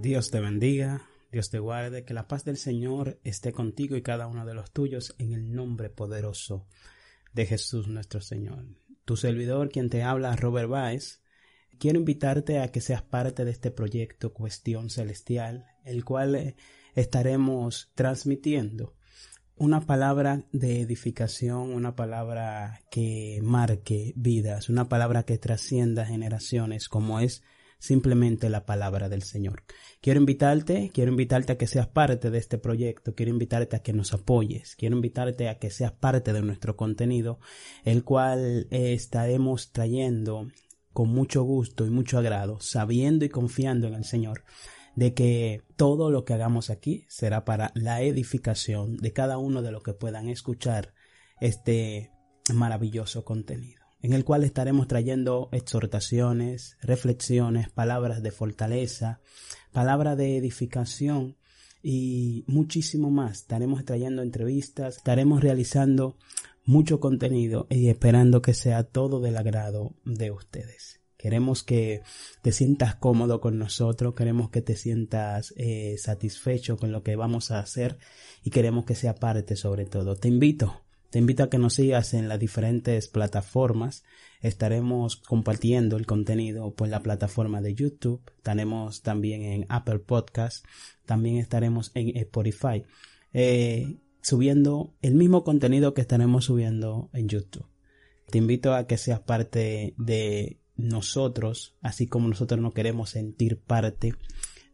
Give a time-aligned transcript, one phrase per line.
[0.00, 4.28] Dios te bendiga, Dios te guarde, que la paz del Señor esté contigo y cada
[4.28, 6.66] uno de los tuyos en el nombre poderoso
[7.34, 8.64] de Jesús nuestro Señor.
[9.04, 11.20] Tu servidor, quien te habla, Robert Baez,
[11.78, 16.56] quiero invitarte a que seas parte de este proyecto Cuestión Celestial, el cual eh,
[16.94, 18.94] estaremos transmitiendo
[19.54, 27.20] una palabra de edificación, una palabra que marque vidas, una palabra que trascienda generaciones, como
[27.20, 27.42] es
[27.80, 29.64] simplemente la palabra del Señor.
[30.00, 33.92] Quiero invitarte, quiero invitarte a que seas parte de este proyecto, quiero invitarte a que
[33.92, 37.40] nos apoyes, quiero invitarte a que seas parte de nuestro contenido,
[37.84, 40.46] el cual eh, estaremos trayendo
[40.92, 44.44] con mucho gusto y mucho agrado, sabiendo y confiando en el Señor
[44.94, 49.72] de que todo lo que hagamos aquí será para la edificación de cada uno de
[49.72, 50.92] los que puedan escuchar
[51.40, 52.12] este
[52.52, 59.20] maravilloso contenido en el cual estaremos trayendo exhortaciones, reflexiones, palabras de fortaleza,
[59.72, 61.36] palabras de edificación
[61.82, 63.38] y muchísimo más.
[63.38, 66.16] Estaremos trayendo entrevistas, estaremos realizando
[66.64, 71.00] mucho contenido y esperando que sea todo del agrado de ustedes.
[71.16, 72.00] Queremos que
[72.40, 77.50] te sientas cómodo con nosotros, queremos que te sientas eh, satisfecho con lo que vamos
[77.50, 77.98] a hacer
[78.42, 80.16] y queremos que sea parte sobre todo.
[80.16, 80.80] Te invito
[81.10, 84.04] te invito a que nos sigas en las diferentes plataformas.
[84.40, 88.22] Estaremos compartiendo el contenido por la plataforma de YouTube.
[88.36, 90.64] Estaremos también en Apple Podcast.
[91.06, 92.84] También estaremos en Spotify.
[93.32, 97.66] Eh, subiendo el mismo contenido que estaremos subiendo en YouTube.
[98.30, 104.14] Te invito a que seas parte de nosotros, así como nosotros nos queremos sentir parte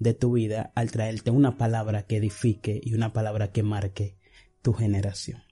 [0.00, 4.16] de tu vida al traerte una palabra que edifique y una palabra que marque
[4.62, 5.42] tu generación.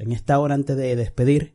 [0.00, 1.54] En esta hora antes de despedir,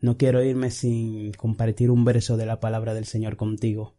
[0.00, 3.94] no quiero irme sin compartir un verso de la palabra del Señor contigo,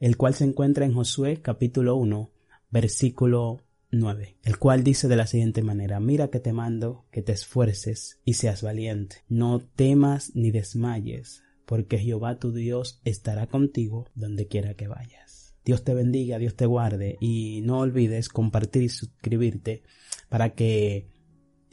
[0.00, 2.30] el cual se encuentra en Josué capítulo 1,
[2.70, 7.32] versículo 9, el cual dice de la siguiente manera, mira que te mando que te
[7.32, 14.46] esfuerces y seas valiente, no temas ni desmayes, porque Jehová tu Dios estará contigo donde
[14.46, 15.54] quiera que vayas.
[15.64, 19.82] Dios te bendiga, Dios te guarde y no olvides compartir y suscribirte
[20.28, 21.08] para que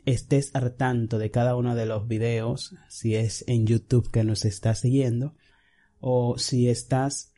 [0.06, 4.46] estés al tanto de cada uno de los videos, si es en YouTube que nos
[4.46, 5.36] estás siguiendo,
[6.00, 7.34] o si estás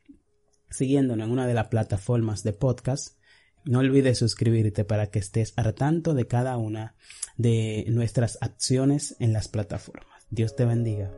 [0.70, 3.18] siguiéndonos en una de las plataformas de podcast,
[3.66, 6.96] no olvides suscribirte para que estés al tanto de cada una
[7.38, 10.28] de nuestras acciones en las plataformas.
[10.30, 11.12] Dios te bendiga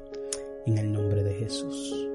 [0.66, 2.07] en el nombre de Jesús.